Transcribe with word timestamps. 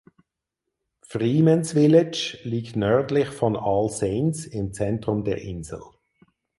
Freemans 1.03 1.73
Village 1.73 2.39
liegt 2.43 2.75
nördlich 2.75 3.27
von 3.27 3.55
All 3.55 3.87
Saints 3.87 4.47
im 4.47 4.73
Zentrum 4.73 5.23
der 5.23 5.43
Insel. 5.43 5.83